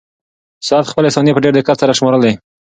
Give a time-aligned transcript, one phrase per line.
[0.67, 2.33] ساعت خپلې ثانیې په ډېر دقت سره شمارلې.